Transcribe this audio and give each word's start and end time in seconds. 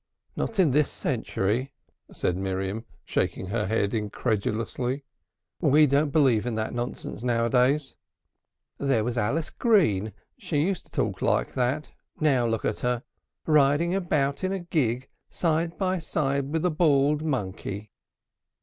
"Not 0.35 0.57
in 0.57 0.71
this 0.71 0.89
century," 0.89 1.73
said 2.11 2.35
Miriam, 2.35 2.85
shaking 3.05 3.45
her 3.49 3.67
head 3.67 3.93
incredulously. 3.93 5.05
"We 5.59 5.85
don't 5.85 6.09
believe 6.09 6.47
in 6.47 6.55
that 6.55 6.73
nonsense 6.73 7.21
now 7.21 7.45
a 7.45 7.51
days. 7.51 7.95
There 8.79 9.03
was 9.03 9.19
Alice 9.19 9.51
Green, 9.51 10.11
she 10.39 10.59
used 10.65 10.87
to 10.87 10.91
talk 10.91 11.21
like 11.21 11.53
that, 11.53 11.91
now 12.19 12.47
look 12.47 12.65
at 12.65 12.79
her, 12.79 13.03
riding 13.45 13.93
about 13.93 14.43
in 14.43 14.51
a 14.51 14.59
gig 14.61 15.07
side 15.29 15.77
by 15.77 15.99
side 15.99 16.51
with 16.51 16.65
a 16.65 16.71
bald 16.71 17.21
monkey." 17.23 17.91